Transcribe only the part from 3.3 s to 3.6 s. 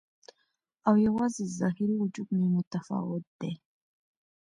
دی